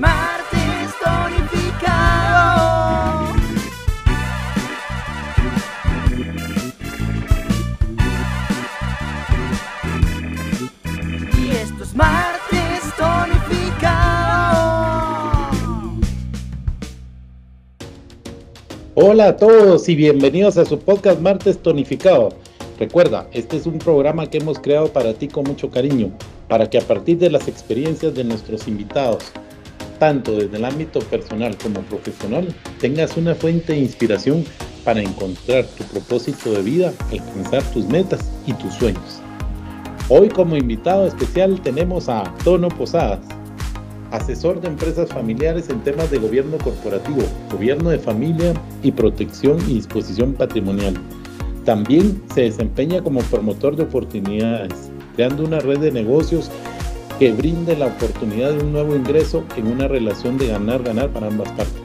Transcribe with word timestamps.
martes 0.00 0.90
tonificado. 1.02 2.54
Y 11.36 11.50
esto 11.50 11.84
es 11.84 11.94
martes 11.94 12.82
tonificado. 12.96 13.54
Hola 18.94 19.28
a 19.28 19.36
todos 19.36 19.88
y 19.88 19.94
bienvenidos 19.94 20.56
a 20.56 20.64
su 20.64 20.78
podcast 20.78 21.20
Martes 21.20 21.58
Tonificado. 21.58 22.30
Recuerda, 22.78 23.28
este 23.32 23.56
es 23.56 23.66
un 23.66 23.78
programa 23.78 24.28
que 24.28 24.38
hemos 24.38 24.58
creado 24.58 24.92
para 24.92 25.14
ti 25.14 25.28
con 25.28 25.44
mucho 25.44 25.70
cariño, 25.70 26.10
para 26.48 26.68
que 26.68 26.78
a 26.78 26.80
partir 26.80 27.18
de 27.18 27.30
las 27.30 27.46
experiencias 27.46 28.14
de 28.14 28.24
nuestros 28.24 28.66
invitados, 28.66 29.32
tanto 29.98 30.32
desde 30.36 30.56
el 30.56 30.64
ámbito 30.64 31.00
personal 31.00 31.56
como 31.56 31.80
profesional, 31.82 32.54
tengas 32.80 33.16
una 33.16 33.34
fuente 33.34 33.72
de 33.72 33.80
inspiración 33.80 34.44
para 34.84 35.00
encontrar 35.00 35.64
tu 35.66 35.84
propósito 35.84 36.52
de 36.52 36.62
vida, 36.62 36.92
alcanzar 37.10 37.62
tus 37.72 37.86
metas 37.86 38.20
y 38.46 38.52
tus 38.54 38.74
sueños. 38.74 39.20
Hoy 40.08 40.28
como 40.28 40.56
invitado 40.56 41.06
especial 41.06 41.60
tenemos 41.62 42.08
a 42.08 42.24
Tono 42.44 42.68
Posadas, 42.68 43.20
asesor 44.10 44.60
de 44.60 44.68
empresas 44.68 45.08
familiares 45.08 45.70
en 45.70 45.80
temas 45.80 46.10
de 46.10 46.18
gobierno 46.18 46.58
corporativo, 46.58 47.22
gobierno 47.50 47.90
de 47.90 47.98
familia 47.98 48.52
y 48.82 48.92
protección 48.92 49.58
y 49.68 49.74
disposición 49.74 50.34
patrimonial. 50.34 50.94
También 51.64 52.22
se 52.34 52.42
desempeña 52.42 53.02
como 53.02 53.20
promotor 53.22 53.76
de 53.76 53.84
oportunidades, 53.84 54.90
creando 55.16 55.44
una 55.44 55.60
red 55.60 55.78
de 55.78 55.90
negocios 55.90 56.50
que 57.18 57.32
brinde 57.32 57.76
la 57.76 57.86
oportunidad 57.86 58.52
de 58.52 58.64
un 58.64 58.72
nuevo 58.72 58.96
ingreso 58.96 59.44
en 59.56 59.68
una 59.68 59.86
relación 59.86 60.36
de 60.36 60.48
ganar-ganar 60.48 61.10
para 61.10 61.28
ambas 61.28 61.50
partes. 61.52 61.82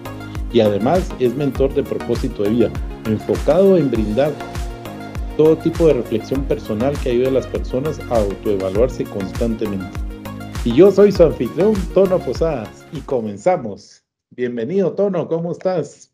Y 0.52 0.61
además 0.61 1.08
es 1.19 1.35
mentor 1.35 1.73
de 1.75 1.83
propósito 1.83 2.44
de 2.44 2.49
vida, 2.49 2.72
enfocado 3.05 3.77
en 3.77 3.91
brindar 3.91 4.33
todo 5.38 5.55
tipo 5.57 5.88
de 5.88 5.94
reflexión 5.94 6.44
personal 6.45 7.00
que 7.00 7.11
ayude 7.11 7.27
a 7.27 7.31
las 7.31 7.47
personas 7.47 8.00
a 8.09 8.17
autoevaluarse 8.17 9.03
constantemente. 9.03 9.88
Y 10.66 10.75
yo 10.75 10.91
soy 10.91 11.11
su 11.11 11.23
anfitrión, 11.23 11.75
Tono 11.94 12.19
Posadas, 12.19 12.85
y 12.91 13.00
comenzamos. 13.02 14.03
Bienvenido, 14.31 14.94
Tono, 14.94 15.27
¿cómo 15.27 15.52
estás? 15.52 16.11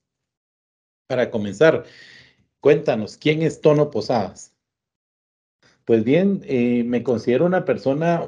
Para 1.08 1.32
comenzar, 1.32 1.86
cuéntanos, 2.60 3.16
¿quién 3.18 3.42
es 3.42 3.62
Tono 3.62 3.90
Posadas? 3.90 4.54
Pues 5.86 6.04
bien, 6.04 6.42
eh, 6.46 6.84
me 6.86 7.02
considero 7.02 7.46
una 7.46 7.64
persona 7.64 8.28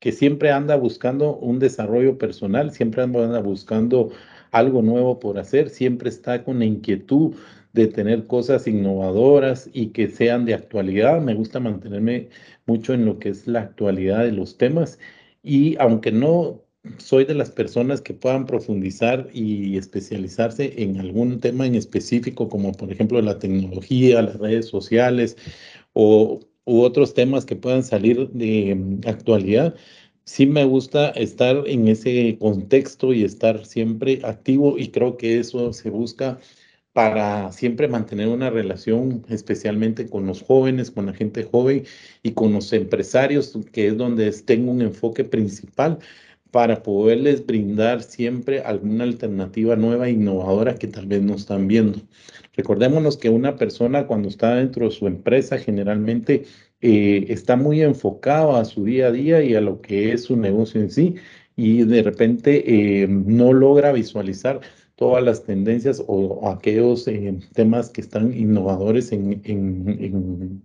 que 0.00 0.12
siempre 0.12 0.50
anda 0.50 0.76
buscando 0.76 1.36
un 1.36 1.58
desarrollo 1.58 2.18
personal, 2.18 2.72
siempre 2.72 3.02
anda 3.02 3.40
buscando 3.40 4.10
algo 4.50 4.82
nuevo 4.82 5.18
por 5.18 5.38
hacer, 5.38 5.70
siempre 5.70 6.08
está 6.08 6.44
con 6.44 6.62
inquietud 6.62 7.34
de 7.72 7.86
tener 7.86 8.26
cosas 8.26 8.66
innovadoras 8.66 9.68
y 9.72 9.88
que 9.88 10.08
sean 10.08 10.44
de 10.44 10.54
actualidad. 10.54 11.20
Me 11.20 11.34
gusta 11.34 11.60
mantenerme 11.60 12.28
mucho 12.66 12.94
en 12.94 13.04
lo 13.04 13.18
que 13.18 13.30
es 13.30 13.46
la 13.46 13.60
actualidad 13.60 14.24
de 14.24 14.32
los 14.32 14.56
temas 14.56 14.98
y 15.42 15.76
aunque 15.78 16.12
no 16.12 16.62
soy 16.98 17.24
de 17.24 17.34
las 17.34 17.50
personas 17.50 18.00
que 18.00 18.14
puedan 18.14 18.46
profundizar 18.46 19.28
y 19.32 19.76
especializarse 19.76 20.82
en 20.82 20.98
algún 20.98 21.40
tema 21.40 21.66
en 21.66 21.74
específico, 21.74 22.48
como 22.48 22.72
por 22.72 22.90
ejemplo 22.90 23.20
la 23.20 23.38
tecnología, 23.38 24.22
las 24.22 24.38
redes 24.38 24.68
sociales 24.68 25.36
o 25.92 26.40
u 26.68 26.82
otros 26.82 27.14
temas 27.14 27.44
que 27.46 27.56
puedan 27.56 27.82
salir 27.82 28.28
de 28.30 28.74
mm, 28.74 29.08
actualidad, 29.08 29.74
sí 30.24 30.46
me 30.46 30.64
gusta 30.64 31.10
estar 31.10 31.64
en 31.66 31.88
ese 31.88 32.36
contexto 32.38 33.12
y 33.14 33.24
estar 33.24 33.64
siempre 33.66 34.20
activo 34.24 34.78
y 34.78 34.88
creo 34.90 35.16
que 35.16 35.38
eso 35.40 35.72
se 35.72 35.90
busca 35.90 36.38
para 36.92 37.52
siempre 37.52 37.88
mantener 37.88 38.28
una 38.28 38.50
relación, 38.50 39.24
especialmente 39.28 40.08
con 40.08 40.26
los 40.26 40.42
jóvenes, 40.42 40.90
con 40.90 41.06
la 41.06 41.14
gente 41.14 41.44
joven 41.44 41.84
y 42.22 42.32
con 42.32 42.52
los 42.52 42.72
empresarios, 42.72 43.56
que 43.72 43.88
es 43.88 43.96
donde 43.96 44.30
tengo 44.44 44.72
un 44.72 44.82
enfoque 44.82 45.24
principal 45.24 45.98
para 46.50 46.82
poderles 46.82 47.44
brindar 47.44 48.02
siempre 48.02 48.60
alguna 48.60 49.04
alternativa 49.04 49.76
nueva 49.76 50.08
e 50.08 50.12
innovadora 50.12 50.74
que 50.76 50.86
tal 50.86 51.06
vez 51.06 51.22
no 51.22 51.34
están 51.34 51.68
viendo. 51.68 52.00
Recordémonos 52.56 53.16
que 53.16 53.30
una 53.30 53.56
persona 53.56 54.06
cuando 54.06 54.28
está 54.28 54.54
dentro 54.54 54.86
de 54.86 54.92
su 54.92 55.06
empresa 55.06 55.58
generalmente 55.58 56.44
eh, 56.80 57.26
está 57.28 57.56
muy 57.56 57.82
enfocado 57.82 58.56
a 58.56 58.64
su 58.64 58.84
día 58.84 59.08
a 59.08 59.12
día 59.12 59.42
y 59.42 59.54
a 59.54 59.60
lo 59.60 59.80
que 59.80 60.12
es 60.12 60.24
su 60.24 60.36
negocio 60.36 60.80
en 60.80 60.90
sí 60.90 61.14
y 61.56 61.82
de 61.84 62.02
repente 62.02 63.02
eh, 63.02 63.08
no 63.08 63.52
logra 63.52 63.92
visualizar 63.92 64.60
todas 64.94 65.22
las 65.24 65.44
tendencias 65.44 66.02
o, 66.06 66.48
aquellos 66.50 67.06
eh, 67.08 67.38
temas 67.52 67.90
que 67.90 68.00
están 68.00 68.32
innovadores 68.36 69.12
en, 69.12 69.40
en, 69.44 69.88
en, 70.00 70.62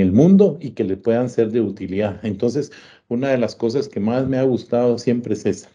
el 0.00 0.12
mundo 0.12 0.58
y 0.60 0.70
que 0.70 0.84
le 0.84 0.96
puedan 0.96 1.30
ser 1.30 1.50
de 1.50 1.60
utilidad. 1.60 2.24
Entonces, 2.24 2.72
una 3.08 3.30
de 3.30 3.38
las 3.38 3.56
cosas 3.56 3.88
que 3.88 4.00
más 4.00 4.26
me 4.28 4.38
ha 4.38 4.42
gustado 4.42 4.98
siempre 4.98 5.34
es 5.34 5.46
esa. 5.46 5.70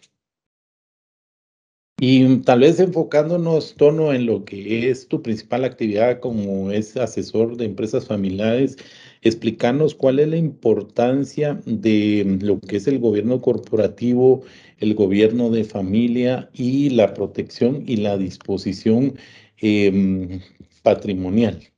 Y 2.04 2.38
tal 2.38 2.60
vez 2.60 2.80
enfocándonos, 2.80 3.76
Tono, 3.76 4.12
en 4.12 4.26
lo 4.26 4.44
que 4.44 4.90
es 4.90 5.06
tu 5.06 5.22
principal 5.22 5.64
actividad 5.64 6.18
como 6.18 6.72
es 6.72 6.96
asesor 6.96 7.56
de 7.56 7.66
empresas 7.66 8.08
familiares, 8.08 8.76
explicarnos 9.22 9.94
cuál 9.94 10.18
es 10.18 10.28
la 10.28 10.36
importancia 10.36 11.60
de 11.64 12.38
lo 12.40 12.58
que 12.60 12.78
es 12.78 12.88
el 12.88 12.98
gobierno 12.98 13.40
corporativo, 13.40 14.42
el 14.78 14.94
gobierno 14.94 15.50
de 15.50 15.62
familia 15.62 16.50
y 16.52 16.90
la 16.90 17.14
protección 17.14 17.84
y 17.86 17.98
la 17.98 18.18
disposición 18.18 19.16
em, 19.58 20.40
patrimonial. 20.82 21.71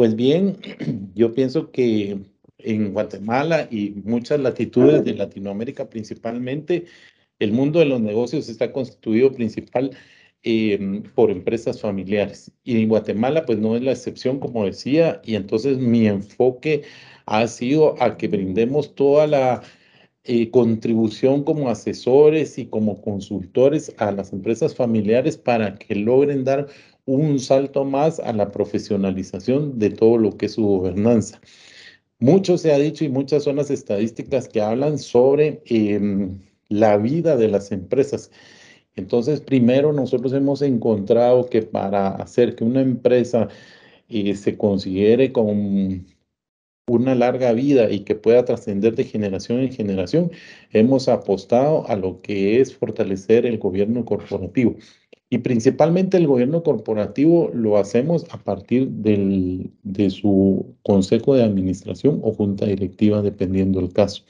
Pues 0.00 0.16
bien, 0.16 0.56
yo 1.14 1.34
pienso 1.34 1.70
que 1.70 2.18
en 2.56 2.94
Guatemala 2.94 3.68
y 3.70 3.90
muchas 4.02 4.40
latitudes 4.40 5.04
de 5.04 5.12
Latinoamérica 5.12 5.90
principalmente, 5.90 6.86
el 7.38 7.52
mundo 7.52 7.80
de 7.80 7.84
los 7.84 8.00
negocios 8.00 8.48
está 8.48 8.72
constituido 8.72 9.30
principal 9.30 9.90
em, 10.42 11.02
por 11.02 11.30
empresas 11.30 11.82
familiares. 11.82 12.50
Y 12.64 12.80
en 12.80 12.88
Guatemala, 12.88 13.44
pues 13.44 13.58
no 13.58 13.76
es 13.76 13.82
la 13.82 13.92
excepción, 13.92 14.40
como 14.40 14.64
decía, 14.64 15.20
y 15.22 15.34
entonces 15.34 15.76
mi 15.76 16.06
enfoque 16.06 16.84
ha 17.26 17.46
sido 17.46 18.02
a 18.02 18.16
que 18.16 18.28
brindemos 18.28 18.94
toda 18.94 19.26
la 19.26 19.62
eh, 20.24 20.50
contribución 20.50 21.44
como 21.44 21.68
asesores 21.68 22.56
y 22.56 22.64
como 22.64 23.02
consultores 23.02 23.94
a 23.98 24.12
las 24.12 24.32
empresas 24.32 24.74
familiares 24.74 25.36
para 25.36 25.74
que 25.74 25.94
logren 25.94 26.44
dar 26.44 26.68
un 27.14 27.38
salto 27.38 27.84
más 27.84 28.20
a 28.20 28.32
la 28.32 28.50
profesionalización 28.50 29.78
de 29.78 29.90
todo 29.90 30.18
lo 30.18 30.36
que 30.36 30.46
es 30.46 30.52
su 30.52 30.64
gobernanza. 30.64 31.40
Mucho 32.20 32.58
se 32.58 32.72
ha 32.72 32.78
dicho 32.78 33.04
y 33.04 33.08
muchas 33.08 33.44
son 33.44 33.56
las 33.56 33.70
estadísticas 33.70 34.48
que 34.48 34.60
hablan 34.60 34.98
sobre 34.98 35.62
em, 35.66 36.38
la 36.68 36.96
vida 36.98 37.36
de 37.36 37.48
las 37.48 37.72
empresas. 37.72 38.30
Entonces, 38.96 39.40
primero 39.40 39.92
nosotros 39.92 40.32
hemos 40.32 40.62
encontrado 40.62 41.48
que 41.48 41.62
para 41.62 42.08
hacer 42.10 42.56
que 42.56 42.64
una 42.64 42.82
empresa 42.82 43.48
eh, 44.08 44.34
se 44.34 44.56
considere 44.56 45.32
con 45.32 46.06
una 46.90 47.14
larga 47.14 47.52
vida 47.52 47.90
y 47.90 48.00
que 48.00 48.16
pueda 48.16 48.44
trascender 48.44 48.96
de 48.96 49.04
generación 49.04 49.60
en 49.60 49.72
generación, 49.72 50.32
hemos 50.72 51.08
apostado 51.08 51.88
a 51.88 51.96
lo 51.96 52.20
que 52.20 52.60
es 52.60 52.74
fortalecer 52.74 53.46
el 53.46 53.58
gobierno 53.58 54.04
corporativo. 54.04 54.74
Y 55.30 55.38
principalmente 55.38 56.16
el 56.16 56.26
gobierno 56.26 56.64
corporativo 56.64 57.50
lo 57.54 57.78
hacemos 57.78 58.26
a 58.30 58.38
partir 58.38 58.88
del, 58.88 59.70
de 59.84 60.10
su 60.10 60.74
consejo 60.82 61.36
de 61.36 61.44
administración 61.44 62.20
o 62.24 62.32
junta 62.32 62.66
directiva, 62.66 63.22
dependiendo 63.22 63.80
del 63.80 63.92
caso. 63.92 64.24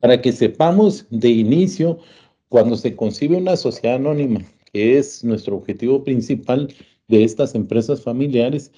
Para 0.00 0.20
que 0.20 0.32
sepamos 0.32 1.06
de 1.10 1.28
inicio, 1.28 1.98
cuando 2.48 2.76
se 2.76 2.96
concibe 2.96 3.36
una 3.36 3.56
sociedad 3.56 3.96
anónima, 3.96 4.40
que 4.72 4.98
es 4.98 5.22
nuestro 5.22 5.56
objetivo 5.56 6.02
principal 6.02 6.74
de 7.06 7.22
estas 7.22 7.54
empresas 7.54 8.02
familiares, 8.02 8.72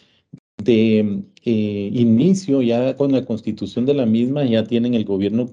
de 0.66 1.22
eh, 1.44 1.90
inicio, 1.92 2.60
ya 2.62 2.96
con 2.96 3.12
la 3.12 3.24
constitución 3.24 3.86
de 3.86 3.94
la 3.94 4.06
misma, 4.06 4.44
ya 4.44 4.64
tienen 4.64 4.94
el 4.94 5.04
gobierno 5.04 5.50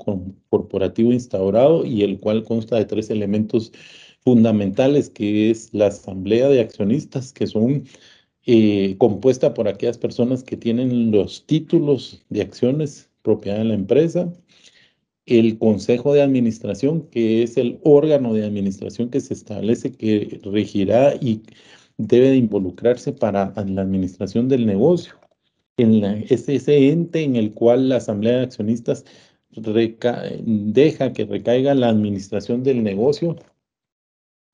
corporativo 0.49 1.13
instaurado 1.13 1.85
y 1.85 2.03
el 2.03 2.19
cual 2.19 2.43
consta 2.43 2.77
de 2.77 2.85
tres 2.85 3.09
elementos 3.09 3.71
fundamentales, 4.23 5.09
que 5.09 5.51
es 5.51 5.73
la 5.73 5.87
asamblea 5.87 6.49
de 6.49 6.61
accionistas, 6.61 7.33
que 7.33 7.47
son 7.47 7.85
eh, 8.45 8.95
compuesta 8.97 9.53
por 9.53 9.67
aquellas 9.67 9.97
personas 9.97 10.43
que 10.43 10.57
tienen 10.57 11.11
los 11.11 11.45
títulos 11.45 12.23
de 12.29 12.41
acciones 12.41 13.09
propiedad 13.21 13.59
de 13.59 13.65
la 13.65 13.73
empresa, 13.75 14.33
el 15.25 15.57
consejo 15.57 16.13
de 16.13 16.21
administración, 16.21 17.07
que 17.09 17.43
es 17.43 17.57
el 17.57 17.79
órgano 17.83 18.33
de 18.33 18.45
administración 18.45 19.09
que 19.09 19.21
se 19.21 19.33
establece 19.33 19.93
que 19.93 20.41
regirá 20.43 21.15
y 21.15 21.41
debe 21.97 22.29
de 22.29 22.37
involucrarse 22.37 23.13
para 23.13 23.53
la 23.65 23.81
administración 23.81 24.49
del 24.49 24.65
negocio. 24.65 25.13
En 25.77 26.01
la, 26.01 26.17
es 26.17 26.47
ese 26.49 26.89
ente 26.89 27.23
en 27.23 27.35
el 27.35 27.53
cual 27.53 27.89
la 27.89 27.97
asamblea 27.97 28.37
de 28.37 28.43
accionistas 28.43 29.05
deja 29.51 31.13
que 31.13 31.25
recaiga 31.25 31.73
la 31.73 31.89
administración 31.89 32.63
del 32.63 32.83
negocio 32.83 33.35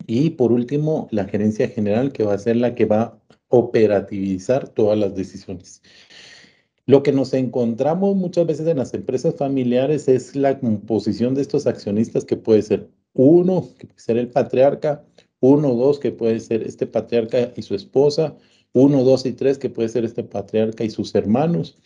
y 0.07 0.31
por 0.31 0.51
último 0.51 1.07
la 1.11 1.25
gerencia 1.25 1.67
general 1.69 2.11
que 2.11 2.23
va 2.23 2.33
a 2.33 2.39
ser 2.39 2.55
la 2.55 2.75
que 2.75 2.85
va 2.85 3.01
a 3.01 3.19
operativizar 3.49 4.69
todas 4.69 4.97
las 4.97 5.15
decisiones. 5.15 5.81
Lo 6.85 7.03
que 7.03 7.11
nos 7.11 7.33
encontramos 7.33 8.15
muchas 8.15 8.47
veces 8.47 8.67
en 8.67 8.77
las 8.77 8.93
empresas 8.93 9.35
familiares 9.35 10.07
es 10.07 10.35
la 10.35 10.59
composición 10.59 11.35
de 11.35 11.41
estos 11.41 11.67
accionistas 11.67 12.25
que 12.25 12.35
puede 12.35 12.63
ser 12.63 12.89
uno, 13.13 13.67
que 13.77 13.87
puede 13.87 13.99
ser 13.99 14.17
el 14.17 14.29
patriarca, 14.29 15.05
uno, 15.41 15.73
dos, 15.75 15.99
que 15.99 16.11
puede 16.11 16.39
ser 16.39 16.63
este 16.63 16.87
patriarca 16.87 17.53
y 17.55 17.61
su 17.61 17.75
esposa, 17.75 18.35
uno, 18.73 19.03
dos 19.03 19.25
y 19.25 19.33
tres, 19.33 19.57
que 19.57 19.69
puede 19.69 19.89
ser 19.89 20.05
este 20.05 20.23
patriarca 20.23 20.83
y 20.83 20.89
sus 20.89 21.15
hermanos. 21.15 21.77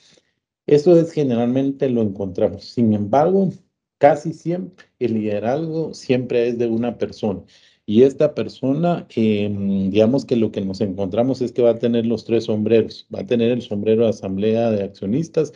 Eso 0.65 0.97
es 0.99 1.11
generalmente 1.11 1.89
lo 1.89 2.01
encontramos. 2.01 2.65
Sin 2.65 2.93
embargo, 2.93 3.49
casi 3.97 4.33
siempre 4.33 4.85
el 4.99 5.15
liderazgo 5.15 5.93
siempre 5.93 6.47
es 6.47 6.57
de 6.57 6.67
una 6.67 6.97
persona. 6.97 7.43
Y 7.85 8.03
esta 8.03 8.33
persona, 8.33 9.05
em, 9.15 9.89
digamos 9.91 10.25
que 10.25 10.37
lo 10.37 10.51
que 10.51 10.61
nos 10.61 10.79
encontramos 10.81 11.41
es 11.41 11.51
que 11.51 11.61
va 11.61 11.71
a 11.71 11.79
tener 11.79 12.05
los 12.05 12.23
tres 12.23 12.45
sombreros. 12.45 13.07
Va 13.13 13.21
a 13.21 13.25
tener 13.25 13.51
el 13.51 13.61
sombrero 13.61 14.03
de 14.03 14.09
asamblea 14.11 14.71
de 14.71 14.83
accionistas, 14.83 15.53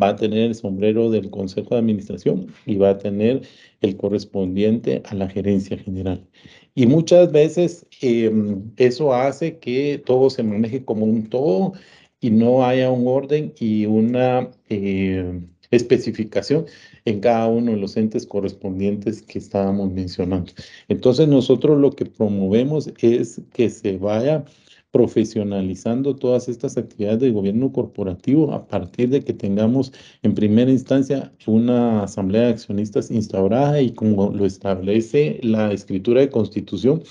va 0.00 0.08
a 0.10 0.16
tener 0.16 0.40
el 0.40 0.54
sombrero 0.54 1.10
del 1.10 1.30
consejo 1.30 1.70
de 1.70 1.80
administración 1.80 2.46
y 2.66 2.76
va 2.76 2.90
a 2.90 2.98
tener 2.98 3.42
el 3.80 3.96
correspondiente 3.96 5.02
a 5.06 5.14
la 5.14 5.28
gerencia 5.28 5.78
general. 5.78 6.26
Y 6.74 6.86
muchas 6.86 7.30
veces 7.30 7.86
em, 8.00 8.72
eso 8.76 9.14
hace 9.14 9.58
que 9.58 10.02
todo 10.04 10.30
se 10.30 10.42
maneje 10.42 10.84
como 10.84 11.06
un 11.06 11.28
todo 11.28 11.72
y 12.20 12.30
no 12.30 12.64
haya 12.64 12.90
un 12.90 13.06
orden 13.06 13.52
y 13.58 13.86
una 13.86 14.50
eh, 14.68 15.40
especificación 15.70 16.66
en 17.04 17.20
cada 17.20 17.46
uno 17.48 17.72
de 17.72 17.78
los 17.78 17.96
entes 17.96 18.26
correspondientes 18.26 19.22
que 19.22 19.38
estábamos 19.38 19.92
mencionando. 19.92 20.52
Entonces 20.88 21.28
nosotros 21.28 21.78
lo 21.78 21.92
que 21.92 22.06
promovemos 22.06 22.90
es 22.98 23.40
que 23.52 23.70
se 23.70 23.98
vaya 23.98 24.44
profesionalizando 24.94 26.14
todas 26.14 26.48
estas 26.48 26.76
actividades 26.76 27.18
de 27.18 27.32
gobierno 27.32 27.72
corporativo 27.72 28.52
a 28.52 28.68
partir 28.68 29.08
de 29.08 29.22
que 29.22 29.32
tengamos 29.32 29.92
en 30.22 30.36
primera 30.36 30.70
instancia 30.70 31.32
una 31.48 32.04
asamblea 32.04 32.42
de 32.42 32.50
accionistas 32.50 33.10
instaurada 33.10 33.80
y 33.80 33.90
como 33.90 34.30
lo 34.30 34.46
establece 34.46 35.40
la 35.42 35.72
escritura 35.72 36.20
de 36.20 36.30
constitución, 36.30 37.02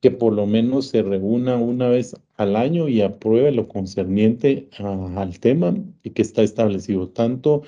que 0.00 0.12
por 0.12 0.32
lo 0.32 0.46
menos 0.46 0.86
se 0.86 1.02
reúna 1.02 1.56
una 1.56 1.88
vez 1.88 2.14
al 2.36 2.54
año 2.54 2.88
y 2.88 3.00
apruebe 3.00 3.50
lo 3.50 3.66
concerniente 3.66 4.68
al 4.78 5.40
tema 5.40 5.74
y 6.04 6.10
que 6.10 6.22
está 6.22 6.44
establecido 6.44 7.08
tanto 7.08 7.62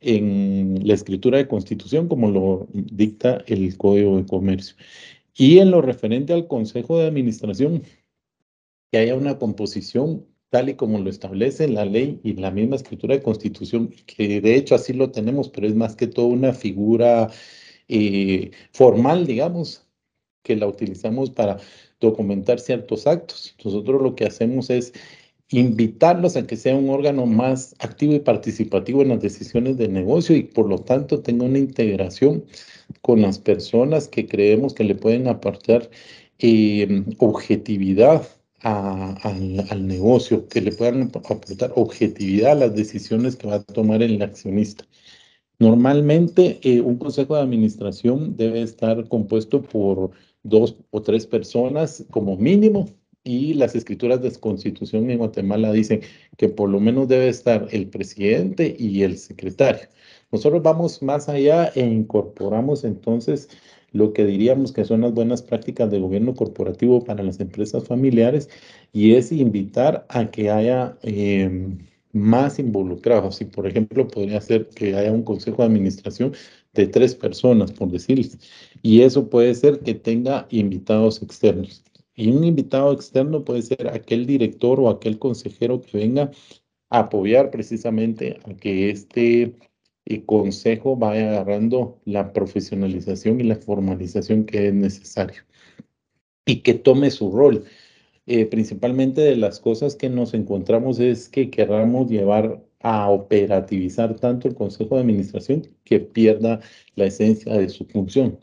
en 0.00 0.80
la 0.82 0.94
escritura 0.94 1.38
de 1.38 1.46
constitución 1.46 2.08
como 2.08 2.28
lo 2.28 2.66
dicta 2.72 3.44
el 3.46 3.76
Código 3.76 4.16
de 4.16 4.26
Comercio. 4.26 4.74
Y 5.36 5.58
en 5.58 5.70
lo 5.70 5.80
referente 5.80 6.32
al 6.32 6.48
Consejo 6.48 6.98
de 6.98 7.06
Administración, 7.06 7.82
que 8.92 8.98
haya 8.98 9.16
una 9.16 9.38
composición 9.38 10.26
tal 10.50 10.68
y 10.68 10.74
como 10.74 10.98
lo 10.98 11.08
establece 11.08 11.66
la 11.66 11.86
ley 11.86 12.20
y 12.22 12.34
la 12.34 12.50
misma 12.50 12.76
escritura 12.76 13.16
de 13.16 13.22
constitución, 13.22 13.88
que 14.06 14.42
de 14.42 14.54
hecho 14.54 14.74
así 14.74 14.92
lo 14.92 15.10
tenemos, 15.10 15.48
pero 15.48 15.66
es 15.66 15.74
más 15.74 15.96
que 15.96 16.06
todo 16.06 16.26
una 16.26 16.52
figura 16.52 17.30
eh, 17.88 18.50
formal, 18.72 19.26
digamos, 19.26 19.88
que 20.42 20.56
la 20.56 20.66
utilizamos 20.66 21.30
para 21.30 21.56
documentar 22.00 22.60
ciertos 22.60 23.06
actos. 23.06 23.56
Nosotros 23.64 24.02
lo 24.02 24.14
que 24.14 24.26
hacemos 24.26 24.68
es 24.68 24.92
invitarlos 25.48 26.36
a 26.36 26.46
que 26.46 26.56
sea 26.56 26.76
un 26.76 26.90
órgano 26.90 27.24
más 27.24 27.74
activo 27.78 28.12
y 28.14 28.20
participativo 28.20 29.00
en 29.00 29.08
las 29.08 29.22
decisiones 29.22 29.78
de 29.78 29.88
negocio 29.88 30.36
y 30.36 30.42
por 30.42 30.68
lo 30.68 30.78
tanto 30.78 31.22
tenga 31.22 31.44
una 31.46 31.58
integración 31.58 32.44
con 33.00 33.22
las 33.22 33.38
personas 33.38 34.06
que 34.08 34.26
creemos 34.26 34.74
que 34.74 34.84
le 34.84 34.94
pueden 34.96 35.28
aportar 35.28 35.90
eh, 36.38 37.04
objetividad 37.18 38.26
al, 38.62 39.86
negocio, 39.86 40.48
que 40.48 40.60
le 40.60 40.72
puedan 40.72 41.02
aportar 41.02 41.72
objetividad 41.76 42.52
a 42.52 42.66
las 42.66 42.74
decisiones 42.74 43.36
que 43.36 43.48
va 43.48 43.56
a 43.56 43.62
tomar 43.62 44.02
el 44.02 44.20
accionista. 44.22 44.84
Normalmente, 45.58 46.60
eh, 46.62 46.80
un 46.80 46.96
consejo 46.98 47.36
de 47.36 47.42
administración 47.42 48.36
debe 48.36 48.62
estar 48.62 49.08
compuesto 49.08 49.62
por 49.62 50.10
dos 50.42 50.76
o 50.90 51.02
tres 51.02 51.26
personas 51.26 52.04
como 52.10 52.36
mínimo, 52.36 52.88
y 53.24 53.54
las 53.54 53.74
escrituras 53.74 54.20
de 54.20 54.32
constitución 54.32 55.10
en 55.10 55.18
Guatemala 55.18 55.72
dicen 55.72 56.00
que 56.36 56.48
por 56.48 56.68
lo 56.68 56.80
menos 56.80 57.08
debe 57.08 57.28
estar 57.28 57.68
el 57.70 57.88
presidente 57.88 58.74
y 58.78 59.02
el 59.02 59.18
secretario. 59.18 59.88
Nosotros 60.32 60.62
vamos 60.62 61.02
más 61.02 61.28
allá 61.28 61.70
e 61.74 61.80
incorporamos 61.80 62.84
entonces 62.84 63.48
lo 63.92 64.12
que 64.12 64.24
diríamos 64.24 64.72
que 64.72 64.84
son 64.84 65.02
las 65.02 65.12
buenas 65.14 65.42
prácticas 65.42 65.90
de 65.90 66.00
gobierno 66.00 66.34
corporativo 66.34 67.04
para 67.04 67.22
las 67.22 67.40
empresas 67.40 67.84
familiares 67.84 68.48
y 68.92 69.14
es 69.14 69.32
invitar 69.32 70.06
a 70.08 70.30
que 70.30 70.50
haya 70.50 70.98
em, 71.02 71.78
más 72.12 72.58
involucrados. 72.58 73.40
Y 73.40 73.46
por 73.46 73.66
ejemplo, 73.66 74.08
podría 74.08 74.40
ser 74.40 74.68
que 74.68 74.96
haya 74.96 75.12
un 75.12 75.22
consejo 75.22 75.62
de 75.62 75.68
administración 75.68 76.32
de 76.74 76.86
tres 76.86 77.14
personas, 77.14 77.72
por 77.72 77.90
decirles. 77.90 78.38
Y 78.82 79.02
eso 79.02 79.28
puede 79.28 79.54
ser 79.54 79.80
que 79.80 79.94
tenga 79.94 80.46
invitados 80.50 81.22
externos. 81.22 81.84
Y 82.14 82.30
un 82.30 82.44
invitado 82.44 82.92
externo 82.92 83.44
puede 83.44 83.62
ser 83.62 83.88
aquel 83.88 84.26
director 84.26 84.80
o 84.80 84.88
aquel 84.90 85.18
consejero 85.18 85.80
que 85.80 85.98
venga 85.98 86.30
a 86.90 87.00
apoyar 87.00 87.50
precisamente 87.50 88.38
a 88.44 88.54
que 88.54 88.90
este 88.90 89.54
y 90.04 90.20
consejo 90.20 90.96
vaya 90.96 91.30
agarrando 91.30 92.00
la 92.04 92.32
profesionalización 92.32 93.40
y 93.40 93.44
la 93.44 93.56
formalización 93.56 94.44
que 94.44 94.68
es 94.68 94.74
necesario 94.74 95.42
y 96.46 96.60
que 96.62 96.74
tome 96.74 97.10
su 97.10 97.30
rol. 97.30 97.64
Eh, 98.26 98.46
principalmente 98.46 99.20
de 99.20 99.36
las 99.36 99.60
cosas 99.60 99.96
que 99.96 100.08
nos 100.08 100.34
encontramos 100.34 101.00
es 101.00 101.28
que 101.28 101.50
queramos 101.50 102.08
llevar 102.10 102.62
a 102.80 103.10
operativizar 103.10 104.16
tanto 104.16 104.48
el 104.48 104.54
consejo 104.54 104.96
de 104.96 105.02
administración 105.02 105.68
que 105.84 106.00
pierda 106.00 106.60
la 106.96 107.06
esencia 107.06 107.54
de 107.54 107.68
su 107.68 107.84
función. 107.86 108.38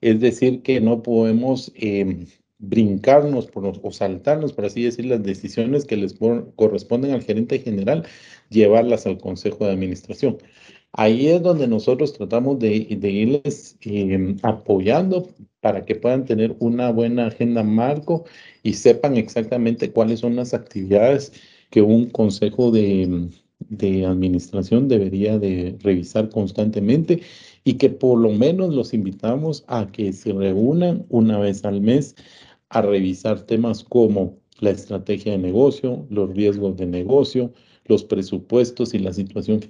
Es 0.00 0.20
decir, 0.20 0.62
que 0.62 0.80
no 0.80 1.02
podemos 1.02 1.72
em, 1.76 2.26
brincarnos 2.58 3.48
o 3.54 3.92
saltarnos, 3.92 4.52
por 4.52 4.66
así 4.66 4.82
decir, 4.82 5.06
las 5.06 5.22
decisiones 5.22 5.84
que 5.84 5.96
les 5.96 6.14
corresponden 6.56 7.12
al 7.12 7.22
gerente 7.22 7.58
general, 7.58 8.06
llevarlas 8.50 9.06
al 9.06 9.18
consejo 9.18 9.64
de 9.66 9.72
administración. 9.72 10.38
Ahí 10.92 11.28
es 11.28 11.42
donde 11.42 11.66
nosotros 11.66 12.12
tratamos 12.12 12.58
de, 12.58 12.76
irles 12.76 13.76
em, 13.82 14.36
apoyando 14.42 15.28
para 15.60 15.84
que 15.84 15.94
puedan 15.94 16.24
tener 16.26 16.54
una 16.58 16.90
buena 16.90 17.28
agenda 17.28 17.62
marco 17.62 18.24
y 18.62 18.74
sepan 18.74 19.16
exactamente 19.16 19.90
cuáles 19.90 20.20
son 20.20 20.36
las 20.36 20.52
actividades 20.54 21.32
que 21.70 21.80
un 21.82 22.10
consejo 22.10 22.70
de, 22.70 23.30
de 23.68 24.06
administración 24.06 24.88
debería 24.88 25.38
de 25.38 25.76
revisar 25.80 26.28
constantemente 26.30 27.22
y 27.64 27.74
que 27.74 27.90
por 27.90 28.18
lo 28.18 28.30
menos 28.32 28.74
los 28.74 28.92
invitamos 28.92 29.64
a 29.68 29.90
que 29.90 30.12
se 30.12 30.32
reúnan 30.32 31.06
una 31.08 31.38
vez 31.38 31.64
al 31.64 31.80
mes 31.80 32.16
a 32.68 32.82
revisar 32.82 33.42
temas 33.42 33.84
como 33.84 34.36
la 34.60 34.70
estrategia 34.70 35.32
de 35.32 35.38
negocio, 35.38 36.06
los 36.10 36.30
riesgos 36.34 36.76
de 36.76 36.86
negocio, 36.86 37.52
los 37.86 38.04
presupuestos 38.04 38.94
y 38.94 38.98
la 38.98 39.12
situación 39.12 39.60